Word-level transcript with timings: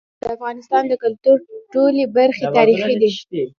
د 0.21 0.23
افغانستان 0.35 0.83
د 0.87 0.93
کلتور 1.03 1.37
ټولي 1.73 2.03
برخي 2.15 2.45
تاریخي 2.57 2.93
دي. 3.01 3.11